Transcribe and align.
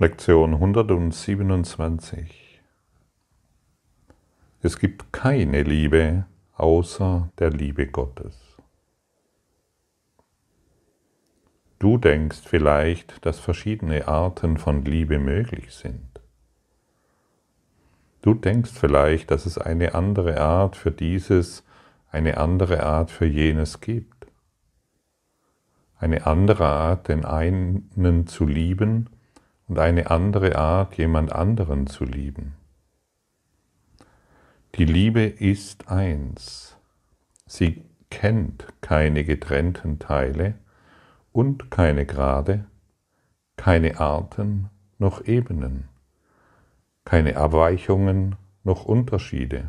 Lektion 0.00 0.54
127. 0.54 2.60
Es 4.62 4.78
gibt 4.78 5.12
keine 5.12 5.64
Liebe 5.64 6.24
außer 6.54 7.30
der 7.40 7.50
Liebe 7.50 7.88
Gottes. 7.88 8.36
Du 11.80 11.98
denkst 11.98 12.42
vielleicht, 12.44 13.26
dass 13.26 13.40
verschiedene 13.40 14.06
Arten 14.06 14.56
von 14.56 14.84
Liebe 14.84 15.18
möglich 15.18 15.72
sind. 15.72 16.20
Du 18.22 18.34
denkst 18.34 18.70
vielleicht, 18.70 19.32
dass 19.32 19.46
es 19.46 19.58
eine 19.58 19.96
andere 19.96 20.40
Art 20.40 20.76
für 20.76 20.92
dieses, 20.92 21.64
eine 22.12 22.36
andere 22.36 22.84
Art 22.84 23.10
für 23.10 23.26
jenes 23.26 23.80
gibt. 23.80 24.28
Eine 25.98 26.24
andere 26.24 26.66
Art, 26.66 27.08
den 27.08 27.24
einen 27.24 28.28
zu 28.28 28.46
lieben 28.46 29.10
und 29.68 29.78
eine 29.78 30.10
andere 30.10 30.56
Art, 30.56 30.96
jemand 30.96 31.32
anderen 31.32 31.86
zu 31.86 32.04
lieben. 32.04 32.54
Die 34.74 34.84
Liebe 34.84 35.22
ist 35.22 35.88
eins. 35.88 36.76
Sie 37.46 37.84
kennt 38.10 38.66
keine 38.80 39.24
getrennten 39.24 39.98
Teile 39.98 40.54
und 41.32 41.70
keine 41.70 42.06
Grade, 42.06 42.66
keine 43.56 44.00
Arten 44.00 44.70
noch 44.98 45.24
Ebenen, 45.26 45.88
keine 47.04 47.36
Abweichungen 47.36 48.36
noch 48.64 48.84
Unterschiede. 48.84 49.68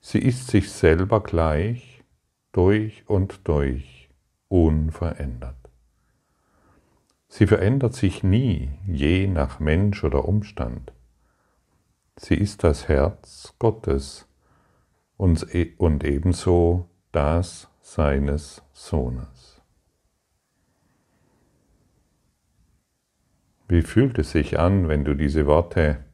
Sie 0.00 0.18
ist 0.18 0.48
sich 0.48 0.70
selber 0.70 1.22
gleich, 1.22 2.04
durch 2.52 3.08
und 3.08 3.48
durch, 3.48 4.08
unverändert. 4.48 5.63
Sie 7.36 7.48
verändert 7.48 7.94
sich 7.94 8.22
nie, 8.22 8.70
je 8.86 9.26
nach 9.26 9.58
Mensch 9.58 10.04
oder 10.04 10.28
Umstand. 10.28 10.92
Sie 12.14 12.36
ist 12.36 12.62
das 12.62 12.86
Herz 12.86 13.56
Gottes 13.58 14.28
und 15.16 15.52
ebenso 15.52 16.88
das 17.10 17.68
seines 17.80 18.62
Sohnes. 18.72 19.60
Wie 23.66 23.82
fühlt 23.82 24.16
es 24.20 24.30
sich 24.30 24.60
an, 24.60 24.86
wenn 24.86 25.04
du 25.04 25.14
diese 25.14 25.44
Worte, 25.46 26.04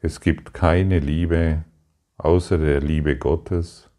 es 0.00 0.20
gibt 0.20 0.54
keine 0.54 1.00
Liebe 1.00 1.64
außer 2.18 2.58
der 2.58 2.80
Liebe 2.80 3.18
Gottes, 3.18 3.90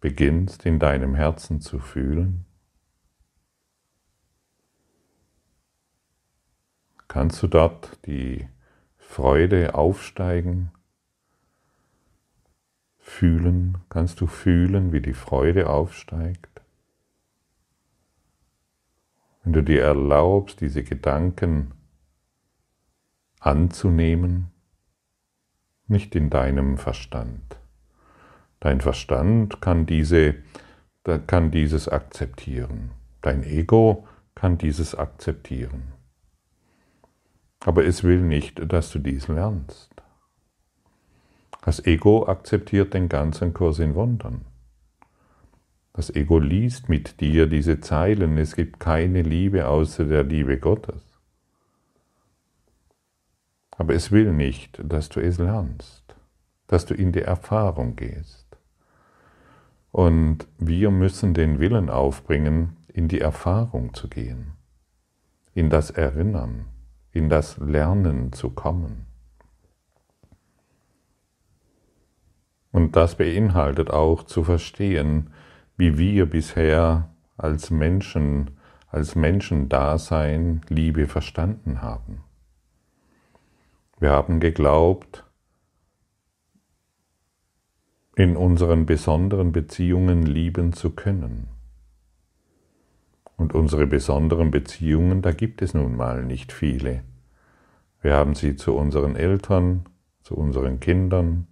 beginnst 0.00 0.66
in 0.66 0.78
deinem 0.78 1.14
Herzen 1.14 1.62
zu 1.62 1.78
fühlen? 1.78 2.43
Kannst 7.14 7.40
du 7.44 7.46
dort 7.46 8.04
die 8.06 8.48
Freude 8.96 9.76
aufsteigen? 9.76 10.72
Fühlen? 12.98 13.78
Kannst 13.88 14.20
du 14.20 14.26
fühlen, 14.26 14.90
wie 14.90 15.00
die 15.00 15.14
Freude 15.14 15.70
aufsteigt? 15.70 16.60
Wenn 19.44 19.52
du 19.52 19.62
dir 19.62 19.84
erlaubst, 19.84 20.60
diese 20.60 20.82
Gedanken 20.82 21.74
anzunehmen, 23.38 24.50
nicht 25.86 26.16
in 26.16 26.30
deinem 26.30 26.78
Verstand. 26.78 27.60
Dein 28.58 28.80
Verstand 28.80 29.60
kann, 29.60 29.86
diese, 29.86 30.34
kann 31.28 31.52
dieses 31.52 31.88
akzeptieren. 31.88 32.90
Dein 33.22 33.44
Ego 33.44 34.04
kann 34.34 34.58
dieses 34.58 34.96
akzeptieren. 34.96 35.93
Aber 37.64 37.84
es 37.86 38.04
will 38.04 38.20
nicht, 38.20 38.60
dass 38.70 38.90
du 38.90 38.98
dies 38.98 39.26
lernst. 39.28 39.90
Das 41.62 41.84
Ego 41.86 42.26
akzeptiert 42.28 42.92
den 42.92 43.08
ganzen 43.08 43.54
Kurs 43.54 43.78
in 43.78 43.94
Wundern. 43.94 44.44
Das 45.94 46.14
Ego 46.14 46.38
liest 46.38 46.90
mit 46.90 47.22
dir 47.22 47.46
diese 47.46 47.80
Zeilen, 47.80 48.36
es 48.36 48.54
gibt 48.54 48.80
keine 48.80 49.22
Liebe 49.22 49.66
außer 49.66 50.04
der 50.04 50.24
Liebe 50.24 50.58
Gottes. 50.58 51.02
Aber 53.70 53.94
es 53.94 54.12
will 54.12 54.32
nicht, 54.34 54.78
dass 54.84 55.08
du 55.08 55.20
es 55.20 55.38
lernst, 55.38 56.14
dass 56.66 56.84
du 56.84 56.92
in 56.92 57.12
die 57.12 57.22
Erfahrung 57.22 57.96
gehst. 57.96 58.58
Und 59.90 60.46
wir 60.58 60.90
müssen 60.90 61.32
den 61.32 61.60
Willen 61.60 61.88
aufbringen, 61.88 62.76
in 62.88 63.08
die 63.08 63.20
Erfahrung 63.20 63.94
zu 63.94 64.08
gehen, 64.08 64.52
in 65.54 65.70
das 65.70 65.90
Erinnern 65.90 66.66
in 67.14 67.28
das 67.28 67.56
Lernen 67.58 68.32
zu 68.32 68.50
kommen. 68.50 69.06
Und 72.72 72.96
das 72.96 73.14
beinhaltet 73.14 73.90
auch 73.90 74.24
zu 74.24 74.42
verstehen, 74.42 75.30
wie 75.76 75.96
wir 75.96 76.26
bisher 76.26 77.14
als 77.36 77.70
Menschen, 77.70 78.58
als 78.88 79.14
Menschendasein 79.14 80.60
Liebe 80.68 81.06
verstanden 81.06 81.82
haben. 81.82 82.24
Wir 84.00 84.10
haben 84.10 84.40
geglaubt, 84.40 85.24
in 88.16 88.36
unseren 88.36 88.86
besonderen 88.86 89.52
Beziehungen 89.52 90.22
lieben 90.22 90.72
zu 90.72 90.90
können. 90.90 91.53
Und 93.36 93.54
unsere 93.54 93.86
besonderen 93.86 94.50
Beziehungen, 94.50 95.22
da 95.22 95.32
gibt 95.32 95.60
es 95.62 95.74
nun 95.74 95.96
mal 95.96 96.24
nicht 96.24 96.52
viele. 96.52 97.02
Wir 98.00 98.14
haben 98.14 98.34
sie 98.34 98.56
zu 98.56 98.74
unseren 98.74 99.16
Eltern, 99.16 99.84
zu 100.22 100.36
unseren 100.36 100.78
Kindern, 100.78 101.48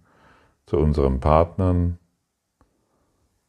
zu 0.65 0.77
unseren 0.77 1.19
Partnern 1.19 1.99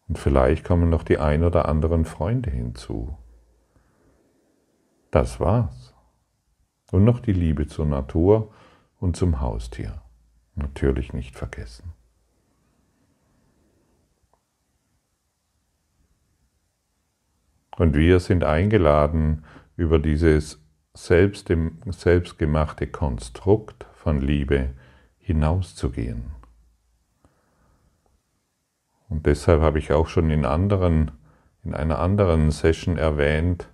und 0.09 0.19
vielleicht 0.19 0.65
kommen 0.65 0.91
noch 0.91 1.03
die 1.03 1.19
ein 1.19 1.45
oder 1.45 1.69
anderen 1.69 2.05
Freunde 2.05 2.51
hinzu. 2.51 3.17
Das 5.11 5.41
war's. 5.41 5.95
Und 6.93 7.05
noch 7.05 7.21
die 7.21 7.33
Liebe 7.33 7.67
zur 7.67 7.87
Natur 7.87 8.53
und 8.99 9.17
zum 9.17 9.41
Haustier. 9.41 10.03
Natürlich 10.55 11.13
nicht 11.13 11.37
vergessen. 11.37 11.93
Und 17.77 17.97
wir 17.97 18.21
sind 18.21 18.45
eingeladen, 18.45 19.45
über 19.77 19.99
dieses 19.99 20.61
selbst, 20.95 21.53
selbstgemachte 21.87 22.87
Konstrukt 22.87 23.87
von 23.95 24.21
Liebe 24.21 24.71
hinauszugehen. 25.19 26.27
Und 29.09 29.27
deshalb 29.27 29.61
habe 29.61 29.79
ich 29.79 29.93
auch 29.93 30.09
schon 30.09 30.31
in 30.31 30.45
anderen, 30.45 31.11
in 31.65 31.75
einer 31.75 31.99
anderen 31.99 32.51
Session 32.51 32.97
erwähnt, 32.97 33.69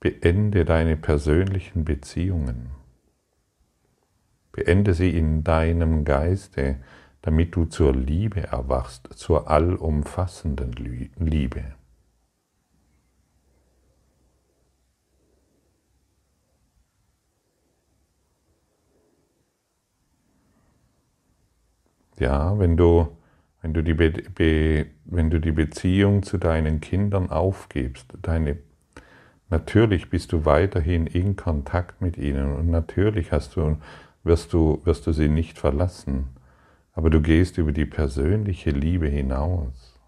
beende 0.00 0.64
deine 0.64 0.96
persönlichen 0.96 1.84
Beziehungen. 1.84 2.70
Beende 4.52 4.94
sie 4.94 5.10
in 5.10 5.42
deinem 5.42 6.04
Geiste, 6.04 6.76
damit 7.22 7.56
du 7.56 7.64
zur 7.64 7.94
Liebe 7.94 8.44
erwachst, 8.44 9.08
zur 9.14 9.50
allumfassenden 9.50 10.72
Liebe. 11.18 11.74
Ja, 22.18 22.58
wenn 22.58 22.76
du, 22.76 23.08
wenn 23.60 23.74
du, 23.74 23.82
die, 23.82 23.94
Be 23.94 24.86
wenn 25.04 25.30
du 25.30 25.38
die 25.40 25.52
Beziehung 25.52 26.22
zu 26.22 26.38
deinen 26.38 26.80
Kindern 26.80 27.30
aufgibst, 27.30 28.06
deine, 28.22 28.58
natürlich 29.50 30.08
bist 30.08 30.32
du 30.32 30.44
weiterhin 30.44 31.06
in 31.06 31.36
Kontakt 31.36 32.00
mit 32.00 32.16
ihnen 32.16 32.54
und 32.54 32.70
natürlich 32.70 33.32
hast 33.32 33.56
du, 33.56 33.76
wirst, 34.24 34.52
du, 34.52 34.80
wirst 34.84 35.06
du 35.06 35.12
sie 35.12 35.28
nicht 35.28 35.58
verlassen, 35.58 36.28
aber 36.92 37.10
du 37.10 37.20
gehst 37.20 37.58
über 37.58 37.72
die 37.72 37.84
persönliche 37.84 38.70
Liebe 38.70 39.08
hinaus. 39.08 40.00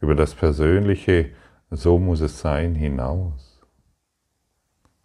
Über 0.00 0.16
das 0.16 0.34
persönliche, 0.34 1.30
so 1.70 2.00
muss 2.00 2.20
es 2.20 2.40
sein, 2.40 2.74
hinaus. 2.74 3.60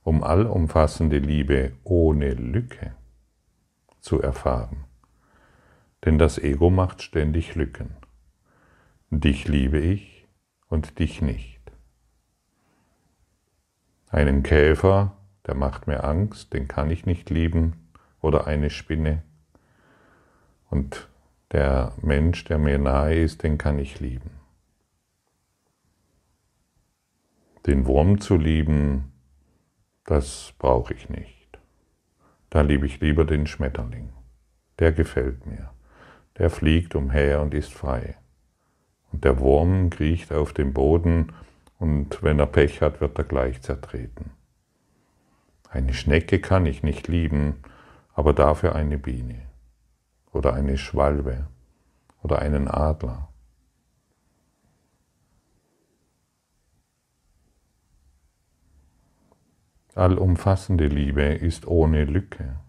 Um 0.01 0.24
allumfassende 0.24 1.19
Liebe 1.19 1.74
ohne 1.83 2.33
Lücke 2.33 2.95
zu 4.00 4.21
erfahren. 4.21 4.87
Denn 6.07 6.18
das 6.18 6.38
Ego 6.38 6.69
macht 6.69 7.01
ständig 7.01 7.56
Lücken. 7.56 7.98
Dich 9.09 9.45
liebe 9.50 9.77
ich 9.77 10.25
und 10.69 11.00
dich 11.00 11.21
nicht. 11.21 11.59
Einen 14.07 14.42
Käfer, 14.42 15.18
der 15.45 15.56
macht 15.56 15.86
mir 15.86 16.06
Angst, 16.06 16.54
den 16.54 16.69
kann 16.69 16.92
ich 16.92 17.06
nicht 17.06 17.30
lieben, 17.30 17.89
oder 18.21 18.48
eine 18.48 18.69
Spinne. 18.69 19.21
Und 20.69 21.09
der 21.51 21.92
Mensch, 22.01 22.45
der 22.45 22.57
mir 22.57 22.77
nahe 22.77 23.19
ist, 23.19 23.44
den 23.44 23.57
kann 23.57 23.77
ich 23.77 24.00
lieben. 24.00 24.31
Den 27.65 27.86
Wurm 27.86 28.21
zu 28.21 28.38
lieben, 28.38 29.12
das 30.06 30.54
brauche 30.57 30.94
ich 30.94 31.09
nicht. 31.09 31.59
Da 32.50 32.62
liebe 32.62 32.86
ich 32.86 33.01
lieber 33.01 33.25
den 33.25 33.45
Schmetterling. 33.45 34.13
Der 34.80 34.94
gefällt 34.94 35.45
mir. 35.45 35.74
Der 36.38 36.50
fliegt 36.50 36.95
umher 36.95 37.42
und 37.42 37.54
ist 37.54 37.74
frei. 37.74 38.16
Und 39.12 39.24
der 39.24 39.39
Wurm 39.39 39.89
kriecht 39.89 40.31
auf 40.31 40.54
dem 40.54 40.74
Boden 40.74 41.34
und 41.80 42.22
wenn 42.22 42.39
er 42.39 42.45
Pech 42.48 42.81
hat, 42.81 43.01
wird 43.01 43.18
er 43.18 43.24
gleich 43.24 43.62
zertreten. 43.62 44.31
Eine 45.69 45.94
Schnecke 45.94 46.39
kann 46.39 46.66
ich 46.66 46.84
nicht 46.84 47.07
lieben, 47.07 47.63
aber 48.13 48.34
dafür 48.34 48.75
eine 48.75 48.98
Biene 48.98 49.42
oder 50.31 50.54
eine 50.54 50.78
Schwalbe 50.78 51.48
oder 52.24 52.40
einen 52.40 52.68
Adler. 52.68 53.30
Allumfassende 59.95 60.88
Liebe 60.88 61.24
ist 61.24 61.66
ohne 61.66 62.06
Lücke 62.06 62.60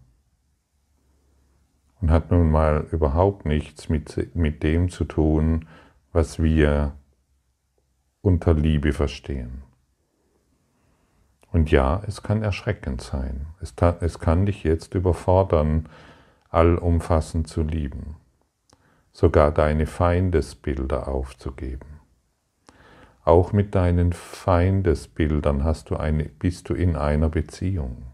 und 2.01 2.11
hat 2.11 2.31
nun 2.31 2.51
mal 2.51 2.87
überhaupt 2.93 3.45
nichts 3.45 3.89
mit, 3.89 4.35
mit 4.35 4.63
dem 4.63 4.89
zu 4.89 5.05
tun, 5.05 5.67
was 6.13 6.43
wir 6.43 6.93
unter 8.21 8.55
Liebe 8.55 8.93
verstehen. 8.93 9.63
Und 11.51 11.71
ja, 11.71 12.03
es 12.07 12.23
kann 12.23 12.43
erschreckend 12.43 13.01
sein. 13.01 13.47
Es, 13.61 13.75
es 14.01 14.19
kann 14.19 14.47
dich 14.47 14.65
jetzt 14.65 14.95
überfordern, 14.95 15.89
allumfassend 16.51 17.49
zu 17.49 17.63
lieben, 17.63 18.17
sogar 19.13 19.51
deine 19.51 19.87
Feindesbilder 19.87 21.09
aufzugeben. 21.09 22.01
Auch 23.25 23.53
mit 23.53 23.75
deinen 23.75 24.13
Feindesbildern 24.13 25.65
hast 25.65 25.91
du 25.91 25.97
eine, 25.97 26.25
bist 26.25 26.69
du 26.71 26.75
in 26.75 26.97
einer 26.97 27.29
Beziehung. 27.29 28.05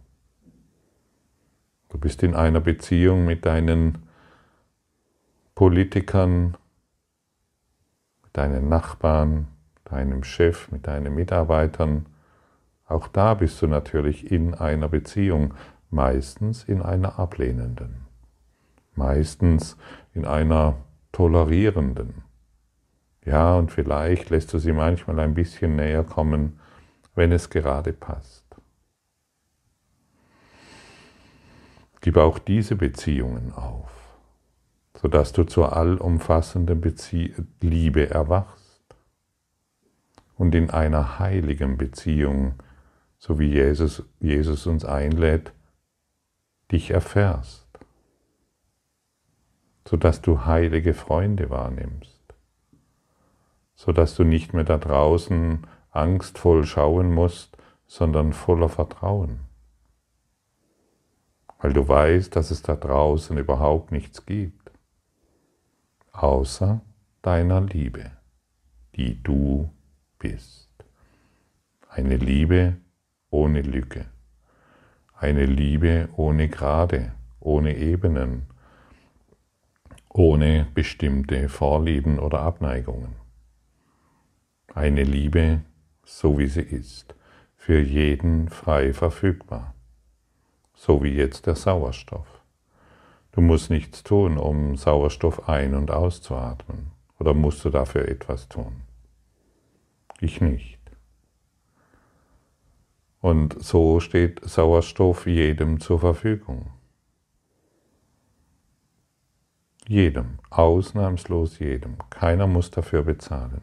Du 1.94 2.00
bist 2.00 2.24
in 2.24 2.34
einer 2.34 2.58
Beziehung 2.58 3.24
mit 3.24 3.46
deinen 3.46 3.98
Politikern, 5.54 6.56
mit 8.24 8.36
deinen 8.36 8.68
Nachbarn, 8.68 9.46
deinem 9.84 10.24
Chef, 10.24 10.72
mit 10.72 10.88
deinen 10.88 11.14
Mitarbeitern. 11.14 12.06
Auch 12.84 13.06
da 13.06 13.34
bist 13.34 13.62
du 13.62 13.68
natürlich 13.68 14.32
in 14.32 14.54
einer 14.54 14.88
Beziehung, 14.88 15.54
meistens 15.88 16.64
in 16.64 16.82
einer 16.82 17.20
ablehnenden, 17.20 18.04
meistens 18.96 19.76
in 20.14 20.24
einer 20.24 20.74
tolerierenden. 21.12 22.24
Ja, 23.24 23.54
und 23.54 23.70
vielleicht 23.70 24.30
lässt 24.30 24.52
du 24.52 24.58
sie 24.58 24.72
manchmal 24.72 25.20
ein 25.20 25.34
bisschen 25.34 25.76
näher 25.76 26.02
kommen, 26.02 26.58
wenn 27.14 27.30
es 27.30 27.50
gerade 27.50 27.92
passt. 27.92 28.43
Gib 32.04 32.18
auch 32.18 32.38
diese 32.38 32.76
Beziehungen 32.76 33.54
auf, 33.54 33.90
sodass 34.94 35.32
du 35.32 35.44
zur 35.44 35.74
allumfassenden 35.74 36.78
Bezie 36.82 37.34
Liebe 37.62 38.10
erwachst 38.10 38.84
und 40.36 40.54
in 40.54 40.68
einer 40.68 41.18
heiligen 41.18 41.78
Beziehung, 41.78 42.56
so 43.16 43.38
wie 43.38 43.46
Jesus, 43.46 44.02
Jesus 44.20 44.66
uns 44.66 44.84
einlädt, 44.84 45.54
dich 46.70 46.90
erfährst, 46.90 47.66
sodass 49.88 50.20
du 50.20 50.44
heilige 50.44 50.92
Freunde 50.92 51.48
wahrnimmst, 51.48 52.22
sodass 53.76 54.14
du 54.14 54.24
nicht 54.24 54.52
mehr 54.52 54.64
da 54.64 54.76
draußen 54.76 55.66
angstvoll 55.90 56.66
schauen 56.66 57.14
musst, 57.14 57.56
sondern 57.86 58.34
voller 58.34 58.68
Vertrauen 58.68 59.40
weil 61.64 61.72
du 61.72 61.88
weißt, 61.88 62.36
dass 62.36 62.50
es 62.50 62.60
da 62.60 62.76
draußen 62.76 63.38
überhaupt 63.38 63.90
nichts 63.90 64.26
gibt, 64.26 64.70
außer 66.12 66.82
deiner 67.22 67.62
Liebe, 67.62 68.10
die 68.96 69.22
du 69.22 69.70
bist. 70.18 70.68
Eine 71.88 72.18
Liebe 72.18 72.76
ohne 73.30 73.62
Lücke, 73.62 74.04
eine 75.14 75.46
Liebe 75.46 76.10
ohne 76.16 76.50
Grade, 76.50 77.14
ohne 77.40 77.78
Ebenen, 77.78 78.42
ohne 80.10 80.66
bestimmte 80.74 81.48
Vorlieben 81.48 82.18
oder 82.18 82.40
Abneigungen. 82.40 83.16
Eine 84.74 85.02
Liebe, 85.02 85.62
so 86.04 86.36
wie 86.38 86.46
sie 86.46 86.60
ist, 86.60 87.14
für 87.56 87.80
jeden 87.80 88.50
frei 88.50 88.92
verfügbar 88.92 89.73
so 90.74 91.02
wie 91.02 91.14
jetzt 91.14 91.46
der 91.46 91.54
Sauerstoff. 91.54 92.26
Du 93.32 93.40
musst 93.40 93.70
nichts 93.70 94.02
tun, 94.02 94.38
um 94.38 94.76
Sauerstoff 94.76 95.48
ein- 95.48 95.74
und 95.74 95.90
auszuatmen. 95.90 96.92
Oder 97.18 97.34
musst 97.34 97.64
du 97.64 97.70
dafür 97.70 98.08
etwas 98.08 98.48
tun? 98.48 98.82
Ich 100.20 100.40
nicht. 100.40 100.78
Und 103.20 103.62
so 103.64 104.00
steht 104.00 104.40
Sauerstoff 104.44 105.26
jedem 105.26 105.80
zur 105.80 105.98
Verfügung. 105.98 106.66
Jedem, 109.88 110.38
ausnahmslos 110.50 111.58
jedem. 111.58 111.96
Keiner 112.10 112.46
muss 112.46 112.70
dafür 112.70 113.02
bezahlen. 113.02 113.62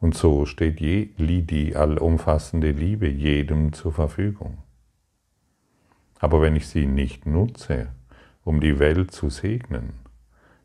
Und 0.00 0.16
so 0.16 0.44
steht 0.44 0.80
je, 0.80 1.06
die 1.16 1.76
allumfassende 1.76 2.72
Liebe 2.72 3.08
jedem 3.08 3.72
zur 3.72 3.92
Verfügung. 3.92 4.63
Aber 6.24 6.40
wenn 6.40 6.56
ich 6.56 6.68
sie 6.68 6.86
nicht 6.86 7.26
nutze, 7.26 7.88
um 8.44 8.62
die 8.62 8.78
Welt 8.78 9.10
zu 9.10 9.28
segnen, 9.28 9.92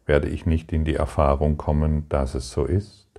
werde 0.06 0.30
ich 0.30 0.46
nicht 0.46 0.72
in 0.72 0.86
die 0.86 0.96
Erfahrung 0.96 1.58
kommen, 1.58 2.08
dass 2.08 2.34
es 2.34 2.50
so 2.50 2.64
ist. 2.64 3.10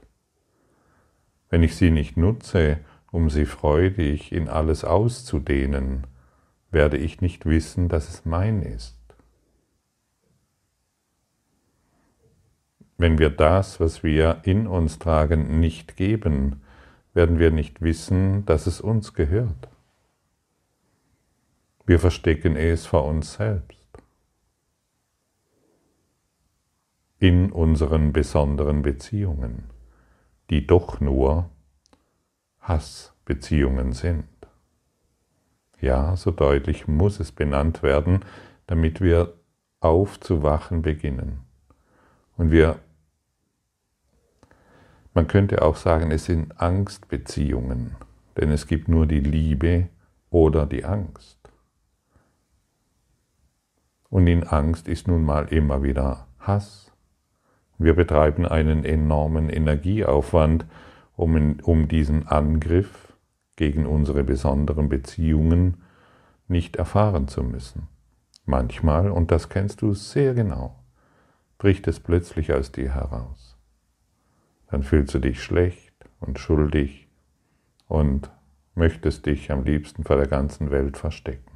Wenn 1.51 1.63
ich 1.63 1.77
sie 1.77 1.91
nicht 1.91 2.17
nutze, 2.17 2.79
um 3.13 3.29
sie 3.29 3.45
freudig 3.45 4.33
in 4.33 4.49
alles 4.49 4.85
auszudehnen, 4.87 6.07
werde 6.71 6.97
ich 6.97 7.21
nicht 7.21 7.45
wissen, 7.45 7.91
dass 7.91 8.09
es 8.09 8.25
mein 8.25 8.63
ist. 8.63 8.97
Wenn 12.97 13.19
wir 13.19 13.29
das, 13.29 13.81
was 13.81 14.03
wir 14.03 14.39
in 14.45 14.67
uns 14.67 14.99
tragen, 14.99 15.61
nicht 15.61 15.95
geben, 15.95 16.63
werden 17.13 17.39
wir 17.39 17.51
nicht 17.51 17.83
wissen, 17.83 18.47
dass 18.47 18.67
es 18.67 18.81
uns 18.81 19.13
gehört. 19.13 19.70
Wir 21.91 21.99
verstecken 21.99 22.55
es 22.55 22.87
vor 22.87 23.05
uns 23.05 23.33
selbst. 23.33 23.85
In 27.19 27.51
unseren 27.51 28.13
besonderen 28.13 28.83
Beziehungen, 28.83 29.65
die 30.51 30.69
doch 30.69 31.01
nur 31.01 31.51
Hassbeziehungen 32.61 33.93
sind. 33.93 34.29
Ja, 35.81 36.15
so 36.15 36.31
deutlich 36.31 36.87
muss 36.87 37.19
es 37.19 37.33
benannt 37.33 37.83
werden, 37.83 38.25
damit 38.69 39.01
wir 39.01 39.35
aufzuwachen 39.81 40.83
beginnen. 40.83 41.41
Und 42.37 42.53
wir, 42.53 42.79
man 45.13 45.27
könnte 45.27 45.63
auch 45.63 45.75
sagen, 45.75 46.13
es 46.13 46.27
sind 46.27 46.61
Angstbeziehungen, 46.61 47.97
denn 48.37 48.53
es 48.53 48.69
gibt 48.69 48.87
nur 48.87 49.07
die 49.07 49.19
Liebe 49.19 49.89
oder 50.31 50.67
die 50.67 50.85
Angst. 50.85 51.40
Und 54.11 54.27
in 54.27 54.45
Angst 54.45 54.89
ist 54.89 55.09
nun 55.09 55.25
mal 55.25 55.47
immer 55.49 55.83
wieder 55.83 56.27
Hass. 56.41 56.93
Wir 57.79 57.95
betreiben 57.95 58.45
einen 58.45 58.85
enormen 58.85 59.49
Energieaufwand, 59.49 60.67
um, 61.17 61.59
um 61.63 61.89
diesen 61.89 62.29
Angriff 62.29 63.15
gegen 63.57 63.87
unsere 63.87 64.25
besonderen 64.25 64.89
Beziehungen 64.89 65.83
nicht 66.49 66.77
erfahren 66.77 67.29
zu 67.29 67.43
müssen. 67.43 67.89
Manchmal, 68.45 69.11
und 69.11 69.31
das 69.31 69.49
kennst 69.49 69.81
du 69.81 69.95
sehr 69.95 70.35
genau, 70.35 70.83
bricht 71.59 71.87
es 71.87 72.01
plötzlich 72.01 72.53
aus 72.53 72.73
dir 72.73 72.95
heraus. 72.95 73.57
Dann 74.71 74.83
fühlst 74.83 75.15
du 75.15 75.19
dich 75.19 75.43
schlecht 75.43 75.95
und 76.21 76.39
schuldig 76.39 77.09
und 77.87 78.31
möchtest 78.75 79.27
dich 79.27 79.53
am 79.53 79.65
liebsten 79.65 80.05
vor 80.05 80.17
der 80.17 80.27
ganzen 80.27 80.71
Welt 80.71 80.97
verstecken. 80.97 81.50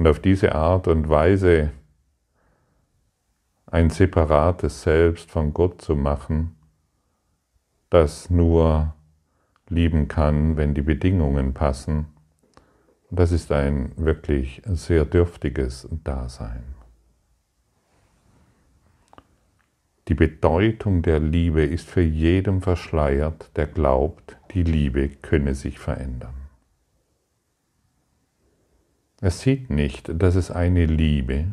Und 0.00 0.06
auf 0.06 0.18
diese 0.18 0.54
Art 0.54 0.88
und 0.88 1.10
Weise 1.10 1.72
ein 3.66 3.90
separates 3.90 4.80
Selbst 4.80 5.30
von 5.30 5.52
Gott 5.52 5.82
zu 5.82 5.94
machen, 5.94 6.56
das 7.90 8.30
nur 8.30 8.94
lieben 9.68 10.08
kann, 10.08 10.56
wenn 10.56 10.72
die 10.72 10.80
Bedingungen 10.80 11.52
passen, 11.52 12.06
das 13.10 13.30
ist 13.30 13.52
ein 13.52 13.92
wirklich 13.96 14.62
sehr 14.64 15.04
dürftiges 15.04 15.86
Dasein. 16.02 16.64
Die 20.08 20.14
Bedeutung 20.14 21.02
der 21.02 21.20
Liebe 21.20 21.62
ist 21.62 21.86
für 21.86 22.00
jedem 22.00 22.62
verschleiert, 22.62 23.54
der 23.54 23.66
glaubt, 23.66 24.38
die 24.54 24.62
Liebe 24.62 25.10
könne 25.10 25.54
sich 25.54 25.78
verändern. 25.78 26.39
Er 29.20 29.30
sieht 29.30 29.68
nicht, 29.68 30.10
dass 30.14 30.34
es 30.34 30.50
eine 30.50 30.86
Liebe, 30.86 31.46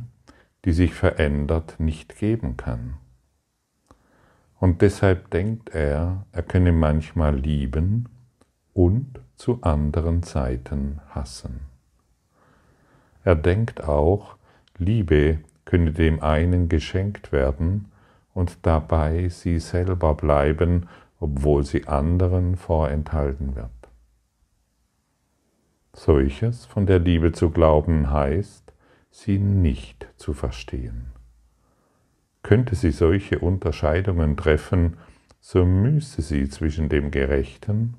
die 0.63 0.71
sich 0.71 0.93
verändert, 0.93 1.79
nicht 1.79 2.17
geben 2.17 2.55
kann. 2.55 2.95
Und 4.59 4.81
deshalb 4.81 5.29
denkt 5.29 5.69
er, 5.75 6.25
er 6.31 6.43
könne 6.43 6.71
manchmal 6.71 7.35
lieben 7.35 8.09
und 8.73 9.19
zu 9.35 9.61
anderen 9.61 10.23
Zeiten 10.23 10.99
hassen. 11.09 11.61
Er 13.23 13.35
denkt 13.35 13.83
auch, 13.83 14.37
Liebe 14.77 15.39
könne 15.65 15.91
dem 15.91 16.21
einen 16.21 16.69
geschenkt 16.69 17.31
werden 17.31 17.91
und 18.33 18.59
dabei 18.61 19.27
sie 19.29 19.59
selber 19.59 20.15
bleiben, 20.15 20.87
obwohl 21.19 21.65
sie 21.65 21.87
anderen 21.87 22.55
vorenthalten 22.55 23.55
wird. 23.55 23.76
Solches 25.97 26.67
von 26.67 26.85
der 26.85 26.99
Liebe 26.99 27.31
zu 27.31 27.49
glauben 27.49 28.11
heißt, 28.11 28.71
sie 29.09 29.39
nicht 29.39 30.07
zu 30.15 30.33
verstehen. 30.33 31.07
Könnte 32.43 32.75
sie 32.75 32.91
solche 32.91 33.39
Unterscheidungen 33.39 34.37
treffen, 34.37 34.97
so 35.39 35.65
müsse 35.65 36.21
sie 36.21 36.49
zwischen 36.49 36.87
dem 36.87 37.09
Gerechten 37.09 37.95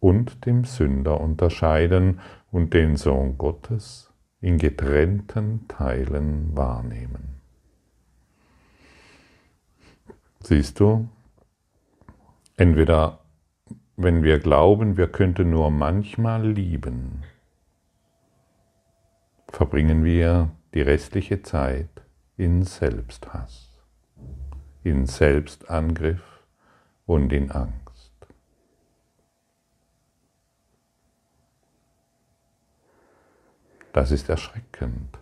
und 0.00 0.44
dem 0.44 0.64
Sünder 0.64 1.18
unterscheiden 1.18 2.20
und 2.52 2.74
den 2.74 2.96
Sohn 2.96 3.38
Gottes 3.38 4.12
in 4.42 4.58
getrennten 4.58 5.66
Teilen 5.66 6.54
wahrnehmen. 6.54 7.40
Siehst 10.40 10.78
du, 10.78 11.08
entweder 12.58 13.23
wenn 13.96 14.22
wir 14.22 14.38
glauben, 14.38 14.96
wir 14.96 15.08
könnten 15.08 15.50
nur 15.50 15.70
manchmal 15.70 16.46
lieben, 16.46 17.22
verbringen 19.48 20.04
wir 20.04 20.50
die 20.74 20.82
restliche 20.82 21.42
Zeit 21.42 21.88
in 22.36 22.64
Selbsthass, 22.64 23.70
in 24.82 25.06
Selbstangriff 25.06 26.42
und 27.06 27.32
in 27.32 27.52
Angst. 27.52 27.84
Das 33.92 34.10
ist 34.10 34.28
erschreckend 34.28 35.18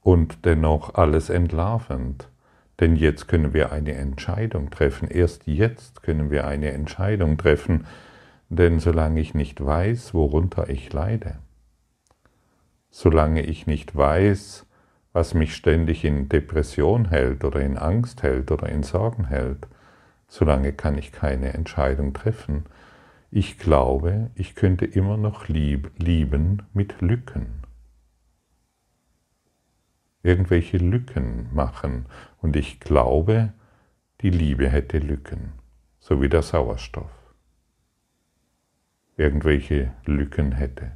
und 0.00 0.46
dennoch 0.46 0.94
alles 0.94 1.28
entlarvend. 1.28 2.28
Denn 2.80 2.96
jetzt 2.96 3.28
können 3.28 3.52
wir 3.52 3.72
eine 3.72 3.92
Entscheidung 3.92 4.70
treffen. 4.70 5.08
Erst 5.08 5.46
jetzt 5.46 6.02
können 6.02 6.30
wir 6.30 6.46
eine 6.46 6.72
Entscheidung 6.72 7.36
treffen. 7.36 7.86
Denn 8.48 8.80
solange 8.80 9.20
ich 9.20 9.34
nicht 9.34 9.64
weiß, 9.64 10.12
worunter 10.12 10.68
ich 10.68 10.92
leide, 10.92 11.38
solange 12.90 13.42
ich 13.42 13.66
nicht 13.68 13.94
weiß, 13.94 14.66
was 15.12 15.34
mich 15.34 15.54
ständig 15.54 16.04
in 16.04 16.28
Depression 16.28 17.08
hält 17.08 17.44
oder 17.44 17.60
in 17.60 17.76
Angst 17.76 18.22
hält 18.22 18.50
oder 18.50 18.68
in 18.68 18.82
Sorgen 18.82 19.26
hält, 19.26 19.68
solange 20.26 20.72
kann 20.72 20.98
ich 20.98 21.12
keine 21.12 21.52
Entscheidung 21.52 22.12
treffen. 22.12 22.64
Ich 23.30 23.58
glaube, 23.58 24.30
ich 24.34 24.56
könnte 24.56 24.84
immer 24.84 25.16
noch 25.16 25.46
lieb, 25.46 25.92
lieben 25.98 26.62
mit 26.72 27.00
Lücken. 27.00 27.62
Irgendwelche 30.22 30.78
Lücken 30.78 31.48
machen. 31.52 32.06
Und 32.40 32.56
ich 32.56 32.80
glaube, 32.80 33.52
die 34.22 34.30
Liebe 34.30 34.68
hätte 34.68 34.98
Lücken, 34.98 35.52
so 35.98 36.20
wie 36.20 36.28
der 36.28 36.42
Sauerstoff. 36.42 37.10
Irgendwelche 39.16 39.92
Lücken 40.06 40.52
hätte. 40.52 40.92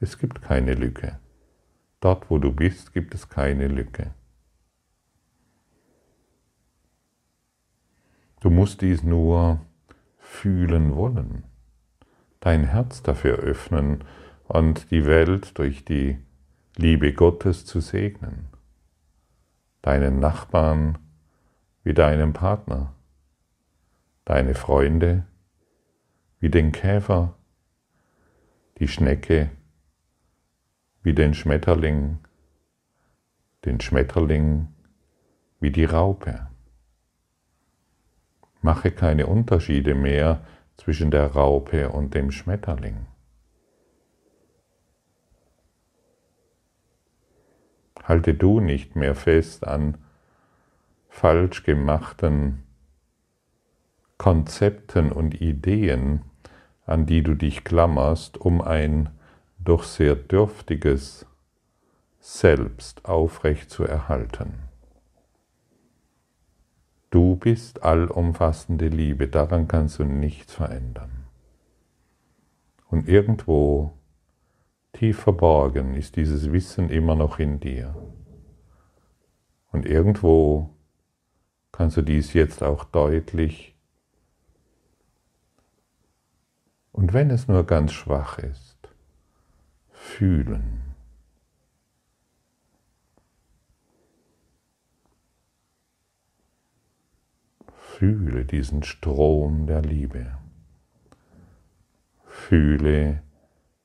Es 0.00 0.18
gibt 0.18 0.42
keine 0.42 0.74
Lücke. 0.74 1.18
Dort, 2.00 2.30
wo 2.30 2.38
du 2.38 2.52
bist, 2.52 2.92
gibt 2.92 3.14
es 3.14 3.28
keine 3.28 3.66
Lücke. 3.66 4.14
Du 8.40 8.50
musst 8.50 8.82
dies 8.82 9.02
nur 9.02 9.60
fühlen 10.18 10.94
wollen, 10.94 11.44
dein 12.38 12.64
Herz 12.64 13.02
dafür 13.02 13.38
öffnen 13.38 14.04
und 14.46 14.90
die 14.92 15.06
Welt 15.06 15.58
durch 15.58 15.84
die 15.84 16.18
Liebe 16.76 17.12
Gottes 17.12 17.66
zu 17.66 17.80
segnen, 17.80 18.48
deinen 19.88 20.20
Nachbarn 20.20 20.98
wie 21.82 21.94
deinen 21.94 22.34
Partner, 22.34 22.92
deine 24.26 24.54
Freunde 24.54 25.24
wie 26.40 26.50
den 26.50 26.72
Käfer, 26.72 27.38
die 28.80 28.86
Schnecke 28.86 29.48
wie 31.02 31.14
den 31.14 31.32
Schmetterling, 31.32 32.18
den 33.64 33.80
Schmetterling 33.80 34.68
wie 35.58 35.70
die 35.70 35.86
Raupe. 35.86 36.48
Mache 38.60 38.90
keine 38.90 39.26
Unterschiede 39.26 39.94
mehr 39.94 40.44
zwischen 40.76 41.10
der 41.10 41.28
Raupe 41.28 41.88
und 41.88 42.12
dem 42.12 42.30
Schmetterling. 42.30 43.06
Halte 48.08 48.32
du 48.32 48.60
nicht 48.60 48.96
mehr 48.96 49.14
fest 49.14 49.66
an 49.66 49.98
falsch 51.10 51.62
gemachten 51.64 52.62
Konzepten 54.16 55.12
und 55.12 55.42
Ideen, 55.42 56.22
an 56.86 57.04
die 57.04 57.22
du 57.22 57.34
dich 57.34 57.64
klammerst, 57.64 58.38
um 58.38 58.62
ein 58.62 59.10
doch 59.58 59.82
sehr 59.82 60.16
dürftiges 60.16 61.26
Selbst 62.18 63.04
aufrecht 63.04 63.68
zu 63.68 63.84
erhalten. 63.84 64.54
Du 67.10 67.36
bist 67.36 67.82
allumfassende 67.82 68.88
Liebe, 68.88 69.28
daran 69.28 69.68
kannst 69.68 69.98
du 69.98 70.04
nichts 70.04 70.54
verändern. 70.54 71.26
Und 72.88 73.06
irgendwo 73.06 73.97
tief 74.98 75.20
verborgen 75.20 75.94
ist 75.94 76.16
dieses 76.16 76.50
Wissen 76.50 76.90
immer 76.90 77.14
noch 77.14 77.38
in 77.38 77.60
dir. 77.60 77.94
Und 79.70 79.86
irgendwo 79.86 80.70
kannst 81.70 81.96
du 81.96 82.02
dies 82.02 82.32
jetzt 82.32 82.64
auch 82.64 82.82
deutlich 82.82 83.76
und 86.90 87.12
wenn 87.12 87.30
es 87.30 87.46
nur 87.46 87.64
ganz 87.64 87.92
schwach 87.92 88.38
ist, 88.38 88.88
fühlen. 89.92 90.82
Fühle 97.76 98.44
diesen 98.44 98.82
Strom 98.82 99.68
der 99.68 99.82
Liebe. 99.82 100.38
Fühle 102.24 103.22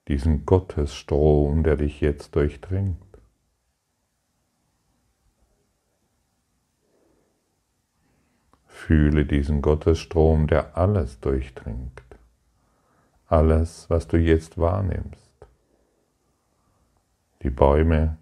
diesen 0.07 0.45
Gottesstrom, 0.45 1.63
der 1.63 1.77
dich 1.77 2.01
jetzt 2.01 2.35
durchdringt. 2.35 2.97
Fühle 8.65 9.25
diesen 9.25 9.61
Gottesstrom, 9.61 10.47
der 10.47 10.77
alles 10.77 11.19
durchdringt. 11.21 12.03
Alles, 13.27 13.89
was 13.89 14.07
du 14.07 14.17
jetzt 14.17 14.57
wahrnimmst. 14.57 15.31
Die 17.41 17.49
Bäume, 17.49 18.17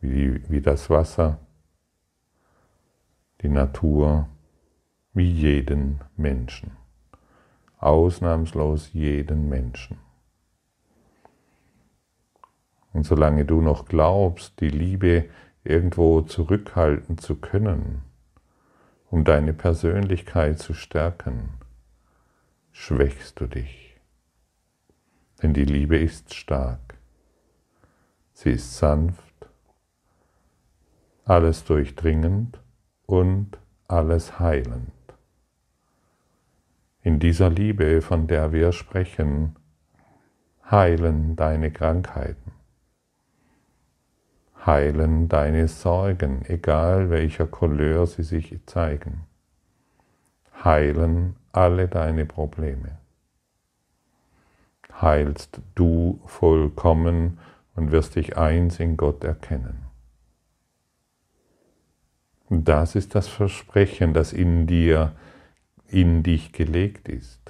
wie, 0.00 0.48
wie 0.50 0.60
das 0.60 0.90
Wasser, 0.90 1.40
die 3.40 3.48
Natur 3.48 4.28
wie 5.14 5.30
jeden 5.30 6.00
Menschen, 6.16 6.76
ausnahmslos 7.78 8.92
jeden 8.92 9.48
Menschen. 9.48 9.98
Und 12.92 13.04
solange 13.04 13.44
du 13.44 13.60
noch 13.60 13.84
glaubst, 13.84 14.60
die 14.60 14.70
Liebe 14.70 15.28
irgendwo 15.62 16.22
zurückhalten 16.22 17.18
zu 17.18 17.36
können, 17.36 18.02
um 19.10 19.24
deine 19.24 19.52
Persönlichkeit 19.52 20.58
zu 20.58 20.74
stärken, 20.74 21.50
schwächst 22.72 23.40
du 23.40 23.46
dich. 23.46 23.96
Denn 25.42 25.54
die 25.54 25.64
Liebe 25.64 25.96
ist 25.96 26.34
stark. 26.34 26.98
Sie 28.32 28.50
ist 28.50 28.76
sanft, 28.76 29.48
alles 31.24 31.64
durchdringend 31.64 32.58
und 33.06 33.58
alles 33.86 34.38
heilend. 34.40 34.97
In 37.08 37.18
dieser 37.18 37.48
Liebe, 37.48 38.02
von 38.02 38.26
der 38.26 38.52
wir 38.52 38.70
sprechen, 38.70 39.56
heilen 40.70 41.36
deine 41.36 41.70
Krankheiten, 41.70 42.52
heilen 44.66 45.26
deine 45.26 45.68
Sorgen, 45.68 46.44
egal 46.48 47.08
welcher 47.08 47.46
Couleur 47.46 48.06
sie 48.06 48.24
sich 48.24 48.60
zeigen. 48.66 49.24
Heilen 50.62 51.36
alle 51.50 51.88
deine 51.88 52.26
Probleme. 52.26 52.98
Heilst 55.00 55.62
du 55.76 56.20
vollkommen 56.26 57.38
und 57.74 57.90
wirst 57.90 58.16
dich 58.16 58.36
eins 58.36 58.80
in 58.80 58.98
Gott 58.98 59.24
erkennen. 59.24 59.86
Das 62.50 62.94
ist 62.94 63.14
das 63.14 63.28
Versprechen, 63.28 64.12
das 64.12 64.34
in 64.34 64.66
dir, 64.66 65.14
in 65.88 66.22
dich 66.22 66.52
gelegt 66.52 67.08
ist. 67.08 67.40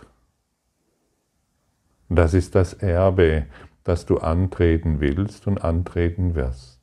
Das 2.09 2.35
ist 2.35 2.55
das 2.55 2.73
Erbe, 2.73 3.47
das 3.85 4.07
du 4.07 4.19
antreten 4.19 5.01
willst 5.01 5.47
und 5.47 5.63
antreten 5.63 6.35
wirst. 6.35 6.81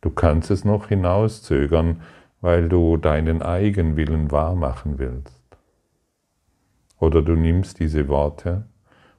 Du 0.00 0.10
kannst 0.10 0.50
es 0.50 0.64
noch 0.64 0.88
hinauszögern, 0.88 2.02
weil 2.40 2.68
du 2.68 2.96
deinen 2.96 3.40
Eigenwillen 3.40 4.30
wahrmachen 4.30 4.98
willst. 4.98 5.40
Oder 6.98 7.22
du 7.22 7.34
nimmst 7.34 7.78
diese 7.78 8.08
Worte 8.08 8.64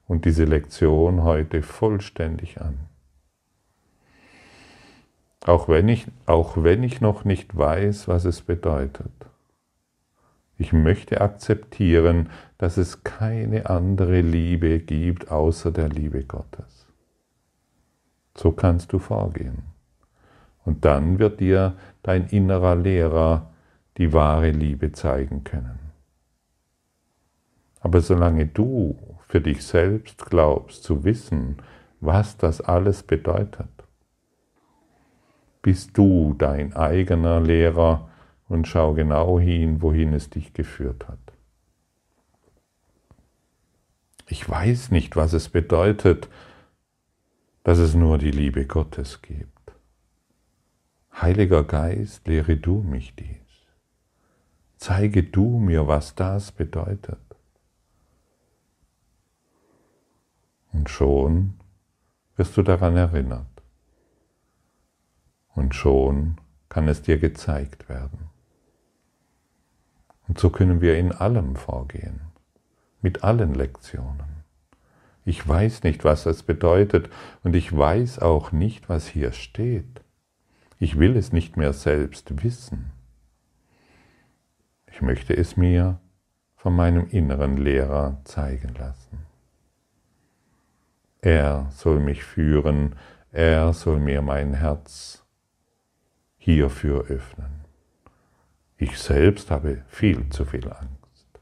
und 0.07 0.25
diese 0.25 0.43
Lektion 0.43 1.23
heute 1.23 1.61
vollständig 1.61 2.61
an. 2.61 2.79
Auch 5.45 5.67
wenn 5.67 5.89
ich, 5.89 6.07
auch 6.25 6.63
wenn 6.63 6.83
ich 6.83 7.01
noch 7.01 7.25
nicht 7.25 7.55
weiß, 7.57 8.07
was 8.07 8.25
es 8.25 8.41
bedeutet. 8.41 9.11
Ich 10.63 10.71
möchte 10.71 11.19
akzeptieren, 11.19 12.29
dass 12.57 12.77
es 12.77 13.03
keine 13.03 13.69
andere 13.69 14.21
Liebe 14.21 14.79
gibt 14.79 15.29
außer 15.29 15.71
der 15.71 15.89
Liebe 15.89 16.23
Gottes. 16.23 16.87
So 18.33 18.53
kannst 18.53 18.93
du 18.93 18.99
vorgehen. 18.99 19.63
Und 20.63 20.85
dann 20.85 21.19
wird 21.19 21.41
dir 21.41 21.75
dein 22.01 22.27
innerer 22.27 22.77
Lehrer 22.77 23.51
die 23.97 24.13
wahre 24.13 24.51
Liebe 24.51 24.93
zeigen 24.93 25.43
können. 25.43 25.79
Aber 27.81 27.99
solange 27.99 28.45
du 28.45 28.97
für 29.27 29.41
dich 29.41 29.65
selbst 29.65 30.25
glaubst 30.27 30.83
zu 30.83 31.03
wissen, 31.03 31.57
was 31.99 32.37
das 32.37 32.61
alles 32.61 33.03
bedeutet, 33.03 33.67
bist 35.61 35.97
du 35.97 36.35
dein 36.37 36.73
eigener 36.73 37.41
Lehrer 37.41 38.07
und 38.53 38.67
schau 38.67 38.93
genau 38.93 39.39
hin, 39.39 39.81
wohin 39.81 40.13
es 40.13 40.29
dich 40.29 40.53
geführt 40.53 41.07
hat. 41.07 41.17
Ich 44.27 44.47
weiß 44.47 44.91
nicht, 44.91 45.15
was 45.15 45.33
es 45.33 45.49
bedeutet, 45.49 46.29
dass 47.63 47.79
es 47.79 47.95
nur 47.95 48.19
die 48.19 48.31
Liebe 48.31 48.67
Gottes 48.67 49.23
gibt. 49.23 49.73
Heiliger 51.19 51.63
Geist, 51.63 52.27
lehre 52.27 52.55
du 52.55 52.83
mich 52.83 53.15
dies. 53.15 53.27
Zeige 54.77 55.23
du 55.23 55.57
mir, 55.57 55.87
was 55.87 56.13
das 56.13 56.51
bedeutet. 56.51 57.19
Und 60.71 60.89
schon 60.89 61.55
wirst 62.35 62.55
du 62.55 62.61
daran 62.61 62.97
erinnert. 62.97 63.47
Und 65.55 65.73
schon 65.73 66.37
kann 66.69 66.87
es 66.87 67.01
dir 67.01 67.17
gezeigt 67.17 67.89
werden. 67.89 68.32
Und 70.27 70.39
so 70.39 70.49
können 70.49 70.81
wir 70.81 70.97
in 70.97 71.11
allem 71.11 71.55
vorgehen, 71.55 72.21
mit 73.01 73.23
allen 73.23 73.53
Lektionen. 73.53 74.43
Ich 75.25 75.47
weiß 75.47 75.83
nicht, 75.83 76.03
was 76.03 76.25
es 76.25 76.43
bedeutet 76.43 77.09
und 77.43 77.55
ich 77.55 77.75
weiß 77.75 78.19
auch 78.19 78.51
nicht, 78.51 78.89
was 78.89 79.07
hier 79.07 79.31
steht. 79.31 80.01
Ich 80.79 80.99
will 80.99 81.15
es 81.15 81.31
nicht 81.31 81.55
mehr 81.55 81.73
selbst 81.73 82.43
wissen. 82.43 82.91
Ich 84.91 85.01
möchte 85.01 85.35
es 85.35 85.55
mir 85.55 85.99
von 86.55 86.75
meinem 86.75 87.07
inneren 87.09 87.57
Lehrer 87.57 88.21
zeigen 88.25 88.73
lassen. 88.75 89.25
Er 91.21 91.67
soll 91.71 91.99
mich 91.99 92.23
führen, 92.23 92.95
er 93.31 93.71
soll 93.73 93.99
mir 93.99 94.21
mein 94.21 94.53
Herz 94.53 95.25
hierfür 96.37 97.05
öffnen. 97.05 97.62
Ich 98.83 98.97
selbst 98.97 99.49
habe 99.49 99.81
viel 99.87 100.27
zu 100.27 100.43
viel 100.43 100.67
Angst. 100.67 101.39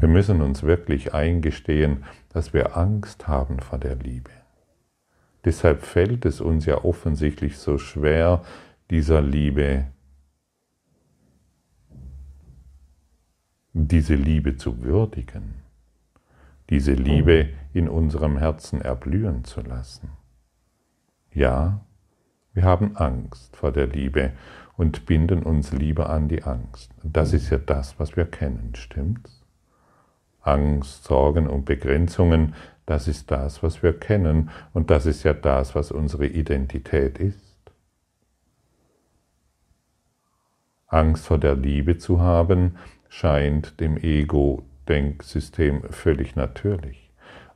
Wir 0.00 0.08
müssen 0.08 0.42
uns 0.42 0.64
wirklich 0.64 1.14
eingestehen, 1.14 2.06
dass 2.30 2.52
wir 2.52 2.76
Angst 2.76 3.28
haben 3.28 3.60
vor 3.60 3.78
der 3.78 3.94
Liebe. 3.94 4.32
Deshalb 5.44 5.82
fällt 5.82 6.24
es 6.24 6.40
uns 6.40 6.66
ja 6.66 6.82
offensichtlich 6.82 7.56
so 7.56 7.78
schwer, 7.78 8.42
dieser 8.90 9.22
Liebe, 9.22 9.86
diese 13.74 14.16
Liebe 14.16 14.56
zu 14.56 14.82
würdigen, 14.82 15.62
diese 16.68 16.94
Liebe 16.94 17.50
in 17.72 17.88
unserem 17.88 18.38
Herzen 18.38 18.80
erblühen 18.80 19.44
zu 19.44 19.60
lassen. 19.60 20.10
Ja, 21.32 21.86
wir 22.54 22.64
haben 22.64 22.96
Angst 22.96 23.56
vor 23.56 23.70
der 23.70 23.86
Liebe 23.86 24.32
und 24.76 25.06
binden 25.06 25.42
uns 25.42 25.72
lieber 25.72 26.10
an 26.10 26.28
die 26.28 26.42
Angst. 26.42 26.90
Das 27.02 27.32
ist 27.32 27.50
ja 27.50 27.58
das, 27.58 27.98
was 27.98 28.16
wir 28.16 28.26
kennen, 28.26 28.72
stimmt's? 28.74 29.40
Angst, 30.42 31.04
Sorgen 31.04 31.46
und 31.46 31.64
Begrenzungen 31.64 32.54
das 32.86 33.08
ist 33.08 33.30
das, 33.30 33.62
was 33.62 33.82
wir 33.82 33.98
kennen 33.98 34.50
und 34.72 34.90
das 34.90 35.06
ist 35.06 35.22
ja 35.22 35.32
das, 35.32 35.74
was 35.74 35.90
unsere 35.90 36.26
Identität 36.26 37.18
ist. 37.18 37.40
Angst 40.86 41.26
vor 41.26 41.38
der 41.38 41.56
Liebe 41.56 41.96
zu 41.98 42.20
haben, 42.20 42.76
scheint 43.08 43.80
dem 43.80 43.96
Ego-Denksystem 43.96 45.82
völlig 45.90 46.36
natürlich. 46.36 47.10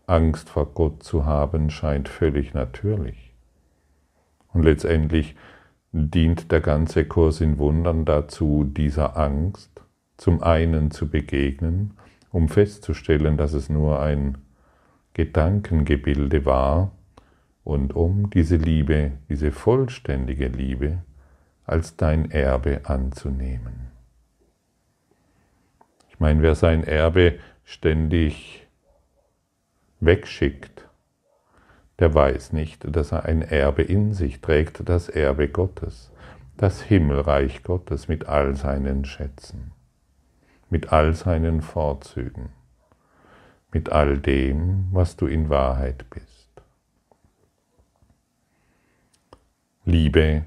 Angst 0.07 0.49
vor 0.49 0.73
Gott 0.73 1.03
zu 1.03 1.27
haben, 1.27 1.71
scheint 1.71 2.09
völlig 2.09 2.55
natürlich. 2.55 3.35
Und 4.55 4.63
letztendlich 4.63 5.37
dient 5.93 6.53
der 6.53 6.61
ganze 6.61 7.05
Kurs 7.05 7.41
in 7.41 7.59
Wundern 7.59 8.05
dazu, 8.05 8.65
dieser 8.65 9.17
Angst 9.17 9.71
zum 10.17 10.43
einen 10.43 10.91
zu 10.91 11.09
begegnen, 11.09 11.95
um 12.31 12.49
festzustellen, 12.49 13.37
dass 13.37 13.53
es 13.53 13.69
nur 13.69 14.01
ein 14.01 14.39
Gedankengebilde 15.15 16.45
war 16.45 16.93
und 17.65 17.95
um 17.95 18.31
diese 18.31 18.57
Liebe, 18.57 19.13
diese 19.29 19.51
vollständige 19.51 20.49
Liebe 20.49 20.99
als 21.65 21.97
dein 21.97 22.31
Erbe 22.31 22.83
anzunehmen. 22.85 23.89
Ich 26.09 26.19
meine, 26.19 26.43
wer 26.43 26.55
sein 26.55 26.85
Erbe 26.85 27.39
ständig 27.65 28.67
wegschickt, 30.01 30.88
der 31.99 32.15
weiß 32.15 32.53
nicht, 32.53 32.85
dass 32.95 33.13
er 33.13 33.25
ein 33.25 33.43
Erbe 33.43 33.83
in 33.83 34.15
sich 34.15 34.41
trägt, 34.41 34.89
das 34.89 35.09
Erbe 35.09 35.49
Gottes, 35.49 36.13
das 36.57 36.83
Himmelreich 36.83 37.63
Gottes 37.63 38.09
mit 38.09 38.27
all 38.27 38.57
seinen 38.57 39.05
Schätzen, 39.05 39.73
mit 40.71 40.93
all 40.93 41.15
seinen 41.15 41.63
Vorzügen 41.63 42.51
mit 43.73 43.91
all 43.93 44.19
dem, 44.19 44.89
was 44.93 45.17
du 45.17 45.27
in 45.27 45.51
Wahrheit 45.51 46.09
bist. 46.11 46.27
Liebe 49.85 50.45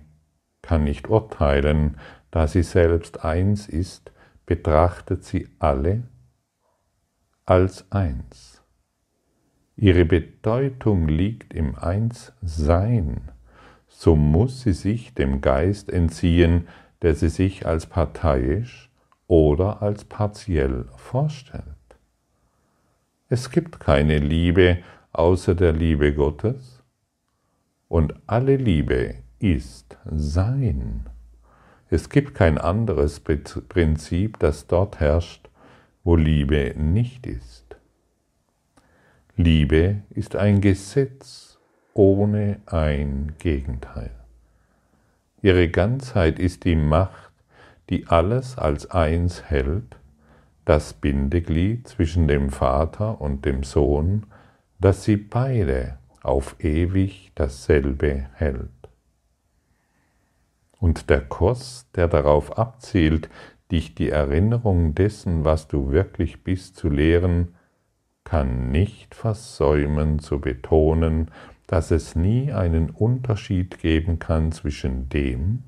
kann 0.61 0.83
nicht 0.83 1.09
urteilen, 1.09 1.97
da 2.29 2.47
sie 2.47 2.63
selbst 2.63 3.23
eins 3.23 3.67
ist, 3.67 4.11
betrachtet 4.45 5.23
sie 5.23 5.47
alle 5.59 6.03
als 7.45 7.91
eins. 7.91 8.50
Ihre 9.82 10.06
Bedeutung 10.06 11.08
liegt 11.08 11.56
im 11.56 11.76
Einssein, 11.76 13.32
so 13.88 14.15
muss 14.15 14.62
sie 14.62 14.74
sich 14.74 15.15
dem 15.15 15.41
Geist 15.41 15.91
entziehen, 15.91 16.67
der 17.02 17.15
sie 17.15 17.30
sich 17.30 17.65
als 17.65 17.88
parteiisch 17.88 18.91
oder 19.26 19.82
als 19.82 20.06
partiell 20.06 20.86
vorstellt. 20.98 21.65
Es 23.28 23.50
gibt 23.50 23.80
keine 23.80 24.20
Liebe 24.20 24.78
außer 25.13 25.56
der 25.56 25.74
Liebe 25.74 26.13
Gottes 26.13 26.84
und 27.88 28.13
alle 28.28 28.58
Liebe 28.58 29.15
ist 29.39 29.98
Sein. 30.06 31.10
Es 31.89 32.10
gibt 32.10 32.36
kein 32.36 32.60
anderes 32.60 33.20
Prinzip, 33.20 34.38
das 34.38 34.67
dort 34.67 35.00
herrscht, 35.00 35.50
wo 36.04 36.15
Liebe 36.15 36.76
nicht 36.78 37.26
ist. 37.26 37.61
Liebe 39.36 40.04
ist 40.10 40.36
ein 40.36 40.62
Gesetz 40.62 41.60
ohne 41.94 42.62
ein 42.65 43.36
Gegenteil. 43.39 44.12
Ihre 45.41 45.70
Ganzheit 45.70 46.39
ist 46.39 46.65
die 46.65 46.76
Macht, 46.76 47.32
die 47.89 48.08
alles 48.08 48.58
als 48.58 48.91
eins 48.91 49.50
hält 49.50 49.98
das 50.65 50.94
Bindeglied 50.94 51.88
zwischen 51.88 52.28
dem 52.28 52.50
Vater 52.50 53.20
und 53.20 53.46
dem 53.46 53.63
Sohn, 53.63 54.28
dass 54.80 55.04
sie 55.04 55.17
beide 55.17 55.98
auf 56.22 56.56
ewig 56.60 57.32
dasselbe 57.36 58.28
hält. 58.34 58.70
Und 60.80 61.10
der 61.10 61.22
Kurs, 61.22 61.88
der 61.96 62.08
darauf 62.08 62.58
abzielt, 62.58 63.30
dich 63.72 63.96
die 63.96 64.10
Erinnerung 64.10 64.96
dessen, 64.96 65.46
was 65.46 65.67
du 65.67 65.91
wirklich 65.91 66.44
bist, 66.44 66.76
zu 66.76 66.89
lehren, 66.89 67.56
kann 68.23 68.71
nicht 68.71 69.15
versäumen 69.15 70.19
zu 70.19 70.39
betonen, 70.39 71.31
dass 71.67 71.91
es 71.91 72.15
nie 72.15 72.51
einen 72.51 72.89
Unterschied 72.89 73.79
geben 73.79 74.19
kann 74.19 74.51
zwischen 74.51 75.10
dem, 75.10 75.63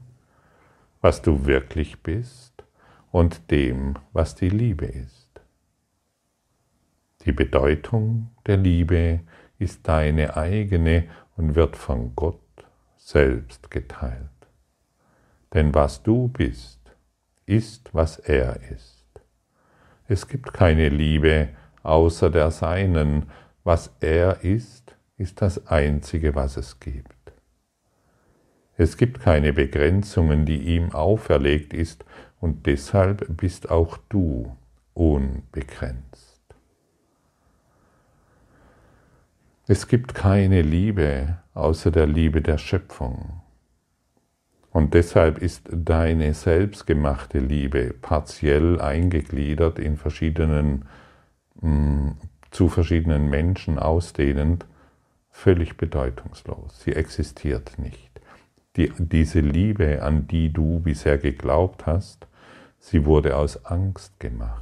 was 1.01 1.21
du 1.21 1.45
wirklich 1.45 2.01
bist, 2.03 2.53
und 3.13 3.51
dem, 3.51 3.93
was 4.11 4.33
die 4.33 4.49
Liebe 4.49 4.85
ist. 4.85 5.29
Die 7.25 7.31
Bedeutung 7.31 8.31
der 8.47 8.57
Liebe 8.57 9.19
ist 9.59 9.87
deine 9.87 10.35
eigene 10.35 11.07
und 11.37 11.53
wird 11.53 11.77
von 11.77 12.15
Gott 12.15 12.39
selbst 12.97 13.69
geteilt. 13.69 14.29
Denn 15.53 15.75
was 15.75 16.01
du 16.01 16.27
bist, 16.27 16.79
ist, 17.45 17.93
was 17.93 18.17
er 18.17 18.59
ist. 18.71 19.05
Es 20.07 20.27
gibt 20.27 20.51
keine 20.51 20.89
Liebe 20.89 21.49
außer 21.83 22.29
der 22.29 22.51
Seinen. 22.51 23.27
Was 23.63 23.95
er 23.99 24.43
ist, 24.43 24.95
ist 25.17 25.41
das 25.41 25.67
Einzige, 25.67 26.35
was 26.35 26.57
es 26.57 26.79
gibt. 26.79 27.13
Es 28.75 28.97
gibt 28.97 29.19
keine 29.21 29.53
Begrenzungen, 29.53 30.45
die 30.45 30.57
ihm 30.75 30.91
auferlegt 30.91 31.73
ist, 31.73 32.03
und 32.39 32.65
deshalb 32.65 33.37
bist 33.37 33.69
auch 33.69 33.97
du 34.09 34.57
unbegrenzt. 34.93 36.41
Es 39.65 39.87
gibt 39.87 40.13
keine 40.13 40.61
Liebe 40.61 41.37
außer 41.53 41.89
der 41.91 42.07
Liebe 42.07 42.41
der 42.41 42.57
Schöpfung. 42.57 43.41
Und 44.71 44.93
deshalb 44.93 45.37
ist 45.37 45.69
deine 45.71 46.33
selbstgemachte 46.33 47.39
Liebe 47.39 47.93
partiell 48.01 48.81
eingegliedert 48.81 49.79
in 49.79 49.97
verschiedenen, 49.97 50.85
zu 52.51 52.69
verschiedenen 52.69 53.29
Menschen 53.29 53.79
ausdehnend, 53.79 54.65
völlig 55.29 55.77
bedeutungslos. 55.77 56.81
Sie 56.81 56.93
existiert 56.93 57.77
nicht. 57.77 58.11
Die, 58.75 58.91
diese 58.97 59.39
Liebe, 59.39 60.01
an 60.01 60.27
die 60.27 60.51
du 60.51 60.79
bisher 60.79 61.17
geglaubt 61.17 61.85
hast, 61.85 62.27
sie 62.79 63.05
wurde 63.05 63.37
aus 63.37 63.65
Angst 63.65 64.19
gemacht. 64.19 64.61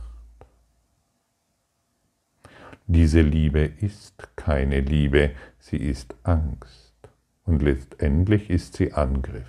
Diese 2.87 3.21
Liebe 3.21 3.61
ist 3.61 4.35
keine 4.35 4.81
Liebe, 4.81 5.31
sie 5.59 5.77
ist 5.77 6.15
Angst. 6.23 6.93
Und 7.45 7.61
letztendlich 7.61 8.49
ist 8.49 8.75
sie 8.75 8.93
Angriff. 8.93 9.47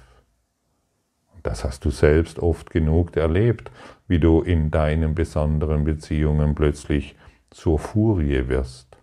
Das 1.43 1.65
hast 1.65 1.85
du 1.85 1.91
selbst 1.91 2.39
oft 2.39 2.71
genug 2.71 3.17
erlebt, 3.17 3.71
wie 4.07 4.21
du 4.21 4.43
in 4.43 4.71
deinen 4.71 5.15
besonderen 5.15 5.85
Beziehungen 5.85 6.55
plötzlich 6.55 7.17
zur 7.53 7.79
Furie 7.79 8.49
wirst, 8.49 8.97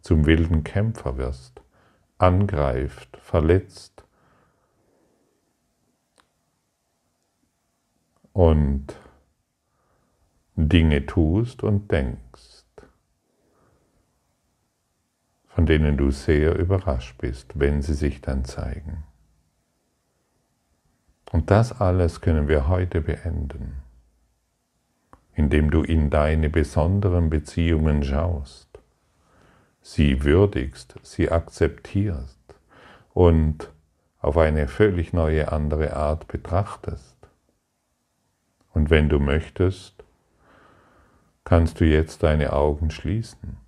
zum 0.00 0.26
wilden 0.26 0.64
Kämpfer 0.64 1.18
wirst, 1.18 1.60
angreift, 2.16 3.16
verletzt 3.18 4.04
und 8.32 8.96
Dinge 10.54 11.06
tust 11.06 11.62
und 11.62 11.90
denkst, 11.90 12.64
von 15.46 15.66
denen 15.66 15.96
du 15.96 16.10
sehr 16.10 16.56
überrascht 16.56 17.18
bist, 17.18 17.58
wenn 17.58 17.82
sie 17.82 17.94
sich 17.94 18.20
dann 18.20 18.44
zeigen. 18.44 19.04
Und 21.30 21.50
das 21.50 21.80
alles 21.80 22.20
können 22.20 22.48
wir 22.48 22.68
heute 22.68 23.00
beenden, 23.00 23.82
indem 25.38 25.70
du 25.70 25.82
in 25.82 26.10
deine 26.10 26.50
besonderen 26.50 27.30
Beziehungen 27.30 28.02
schaust, 28.02 28.80
sie 29.80 30.24
würdigst, 30.24 30.96
sie 31.04 31.30
akzeptierst 31.30 32.40
und 33.14 33.72
auf 34.18 34.36
eine 34.36 34.66
völlig 34.66 35.12
neue 35.12 35.52
andere 35.52 35.94
Art 35.94 36.26
betrachtest. 36.26 37.16
Und 38.72 38.90
wenn 38.90 39.08
du 39.08 39.20
möchtest, 39.20 40.02
kannst 41.44 41.78
du 41.78 41.84
jetzt 41.84 42.24
deine 42.24 42.52
Augen 42.52 42.90
schließen 42.90 43.58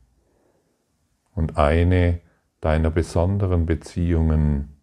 und 1.37 1.57
eine 1.57 2.21
deiner 2.61 2.91
besonderen 2.91 3.67
Beziehungen 3.67 4.77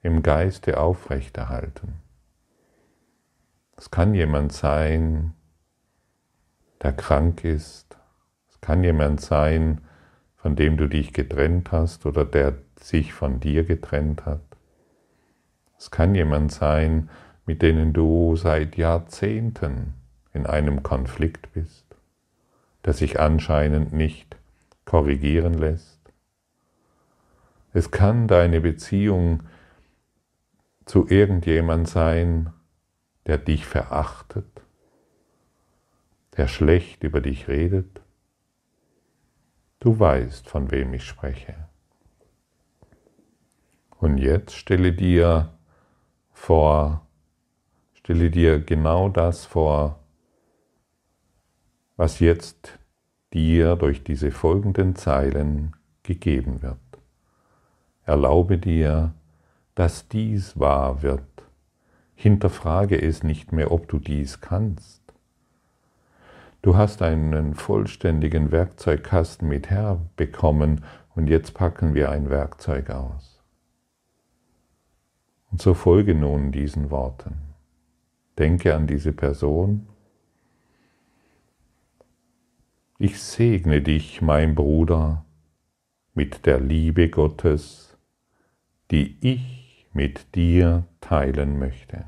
im 0.00 0.22
Geiste 0.22 0.78
aufrechterhalten. 0.78 1.94
Es 3.76 3.90
kann 3.90 4.14
jemand 4.14 4.52
sein, 4.52 5.34
der 6.82 6.92
krank 6.92 7.44
ist. 7.44 7.96
Es 8.48 8.60
kann 8.60 8.82
jemand 8.84 9.20
sein, 9.20 9.80
von 10.36 10.56
dem 10.56 10.76
du 10.76 10.88
dich 10.88 11.12
getrennt 11.12 11.72
hast 11.72 12.06
oder 12.06 12.24
der 12.24 12.54
sich 12.80 13.12
von 13.12 13.40
dir 13.40 13.64
getrennt 13.64 14.24
hat. 14.24 14.40
Es 15.78 15.90
kann 15.90 16.14
jemand 16.14 16.52
sein, 16.52 17.10
mit 17.46 17.62
denen 17.62 17.92
du 17.92 18.36
seit 18.36 18.76
Jahrzehnten 18.76 19.94
in 20.32 20.46
einem 20.46 20.82
Konflikt 20.82 21.52
bist, 21.52 21.84
der 22.84 22.92
sich 22.92 23.20
anscheinend 23.20 23.92
nicht 23.92 24.36
korrigieren 24.84 25.54
lässt. 25.54 26.00
Es 27.72 27.90
kann 27.90 28.26
deine 28.26 28.60
Beziehung 28.60 29.42
zu 30.84 31.06
irgendjemand 31.08 31.88
sein, 31.88 32.50
der 33.26 33.38
dich 33.38 33.66
verachtet, 33.66 34.62
der 36.36 36.48
schlecht 36.48 37.02
über 37.02 37.20
dich 37.20 37.48
redet. 37.48 38.02
Du 39.78 39.98
weißt, 39.98 40.48
von 40.48 40.70
wem 40.70 40.94
ich 40.94 41.04
spreche. 41.04 41.54
Und 43.98 44.18
jetzt 44.18 44.54
stelle 44.54 44.92
dir 44.92 45.52
vor, 46.32 47.06
stelle 47.94 48.30
dir 48.30 48.60
genau 48.60 49.08
das 49.08 49.44
vor, 49.44 50.00
was 51.96 52.20
jetzt 52.20 52.78
dir 53.32 53.76
durch 53.76 54.02
diese 54.02 54.30
folgenden 54.30 54.96
Zeilen 54.96 55.76
gegeben 56.02 56.62
wird. 56.62 56.78
Erlaube 58.04 58.58
dir, 58.58 59.14
dass 59.74 60.08
dies 60.08 60.58
wahr 60.58 61.02
wird 61.02 61.22
Hinterfrage 62.20 63.00
es 63.00 63.22
nicht 63.22 63.50
mehr, 63.50 63.72
ob 63.72 63.88
du 63.88 63.98
dies 63.98 64.42
kannst. 64.42 64.99
Du 66.62 66.76
hast 66.76 67.00
einen 67.00 67.54
vollständigen 67.54 68.52
Werkzeugkasten 68.52 69.48
mit 69.48 69.70
herbekommen 69.70 70.84
und 71.14 71.28
jetzt 71.28 71.54
packen 71.54 71.94
wir 71.94 72.10
ein 72.10 72.28
Werkzeug 72.28 72.90
aus. 72.90 73.42
Und 75.50 75.62
so 75.62 75.72
folge 75.72 76.14
nun 76.14 76.52
diesen 76.52 76.90
Worten. 76.90 77.36
Denke 78.38 78.74
an 78.74 78.86
diese 78.86 79.12
Person. 79.12 79.86
Ich 82.98 83.20
segne 83.20 83.80
dich, 83.80 84.20
mein 84.20 84.54
Bruder, 84.54 85.24
mit 86.12 86.44
der 86.44 86.60
Liebe 86.60 87.08
Gottes, 87.08 87.96
die 88.90 89.16
ich 89.20 89.88
mit 89.94 90.34
dir 90.34 90.84
teilen 91.00 91.58
möchte. 91.58 92.04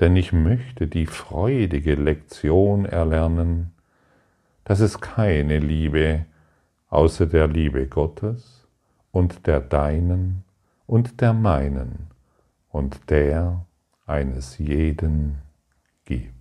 Denn 0.00 0.14
ich 0.16 0.32
möchte 0.32 0.86
die 0.86 1.06
freudige 1.06 1.94
Lektion 1.94 2.84
erlernen, 2.84 3.72
dass 4.64 4.80
es 4.80 5.00
keine 5.00 5.58
Liebe 5.58 6.26
außer 6.88 7.26
der 7.26 7.46
Liebe 7.46 7.86
Gottes 7.86 8.66
und 9.10 9.46
der 9.46 9.60
deinen 9.60 10.44
und 10.86 11.20
der 11.20 11.32
meinen 11.32 12.08
und 12.70 13.10
der 13.10 13.64
eines 14.06 14.58
jeden 14.58 15.38
gibt. 16.04 16.35